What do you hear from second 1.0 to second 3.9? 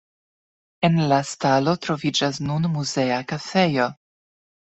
la stalo troviĝas nun muzea kafejo.